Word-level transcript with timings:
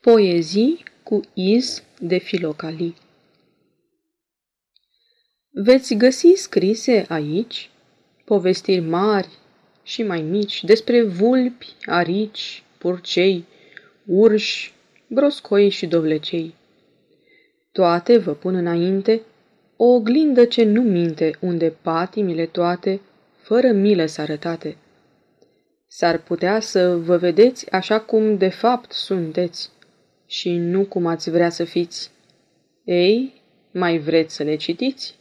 Poezii 0.00 0.82
cu 1.02 1.20
iz 1.34 1.82
de 1.98 2.18
filocalii 2.18 2.96
Veți 5.50 5.94
găsi 5.94 6.32
scrise 6.34 7.04
aici 7.08 7.70
povestiri 8.24 8.80
mari 8.80 9.28
și 9.82 10.02
mai 10.02 10.22
mici 10.22 10.64
despre 10.64 11.02
vulpi, 11.02 11.74
arici, 11.84 12.62
purcei, 12.78 13.44
urși, 14.06 14.74
broscoi 15.06 15.68
și 15.68 15.86
dovlecei. 15.86 16.54
Toate 17.72 18.18
vă 18.18 18.32
pun 18.32 18.54
înainte 18.54 19.22
o 19.76 19.84
oglindă 19.84 20.44
ce 20.44 20.64
nu 20.64 20.82
minte, 20.82 21.36
unde 21.40 21.74
patimile 21.82 22.46
toate, 22.46 23.00
fără 23.36 23.72
milă 23.72 24.06
s-arătate. 24.06 24.76
S-ar 25.86 26.18
putea 26.18 26.60
să 26.60 26.96
vă 26.96 27.16
vedeți 27.16 27.70
așa 27.70 28.00
cum 28.00 28.36
de 28.36 28.48
fapt 28.48 28.92
sunteți 28.92 29.70
și 30.30 30.50
nu 30.50 30.84
cum 30.84 31.06
ați 31.06 31.30
vrea 31.30 31.50
să 31.50 31.64
fiți. 31.64 32.10
Ei, 32.84 33.42
mai 33.70 33.98
vreți 33.98 34.34
să 34.34 34.42
le 34.42 34.56
citiți? 34.56 35.14